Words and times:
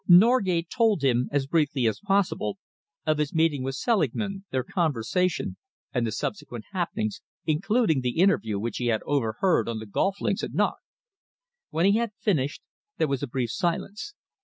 Norgate 0.07 0.67
told 0.67 1.03
him, 1.03 1.29
as 1.31 1.45
briefly 1.45 1.85
as 1.85 1.99
possible, 1.99 2.57
of 3.05 3.19
his 3.19 3.35
meeting 3.35 3.61
with 3.61 3.75
Selingman, 3.75 4.45
their 4.49 4.63
conversation, 4.63 5.57
and 5.93 6.07
the 6.07 6.11
subsequent 6.11 6.65
happenings, 6.71 7.21
including 7.45 8.01
the 8.01 8.17
interview 8.17 8.57
which 8.57 8.77
he 8.77 8.87
had 8.87 9.03
overheard 9.05 9.69
on 9.69 9.77
the 9.77 9.85
golf 9.85 10.19
links 10.19 10.43
at 10.43 10.53
Knocke. 10.55 10.79
When 11.69 11.85
he 11.85 11.97
had 11.99 12.13
finished, 12.19 12.63
there 12.97 13.07
was 13.07 13.21
a 13.21 13.27
brief 13.27 13.51
silence. 13.51 14.15